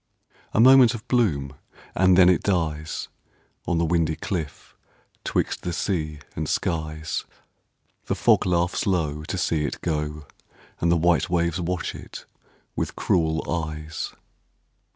A 0.51 0.59
moment 0.59 0.95
of 0.95 1.07
bloom, 1.07 1.53
and 1.93 2.17
then 2.17 2.27
it 2.27 2.41
dies 2.41 3.07
On 3.67 3.77
the 3.77 3.85
windy 3.85 4.15
cliff 4.15 4.75
'twixt 5.23 5.61
the 5.61 5.71
sea 5.73 6.17
and 6.35 6.49
skies. 6.49 7.25
The 8.07 8.15
fog 8.15 8.47
laughs 8.47 8.87
low 8.87 9.23
to 9.25 9.37
see 9.37 9.63
it 9.63 9.79
go, 9.81 10.25
And 10.79 10.91
the 10.91 10.97
white 10.97 11.29
waves 11.29 11.61
watch 11.61 11.93
it 11.93 12.25
with 12.75 12.95
cruel 12.95 13.47
eyes. 13.47 14.13